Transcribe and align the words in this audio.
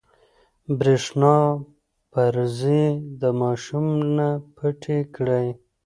برېښنا 0.79 1.37
پريزې 2.11 2.83
د 3.21 3.23
ماشوم 3.41 3.85
نه 4.17 4.27
پټې 4.55 4.99
کړئ. 5.15 5.47